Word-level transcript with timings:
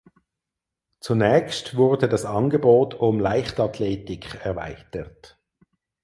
Zunächst 0.99 1.75
wurde 1.75 2.09
das 2.09 2.25
Angebot 2.25 2.95
um 2.95 3.19
Leichtathletik 3.19 4.43
erweitert. 4.43 5.37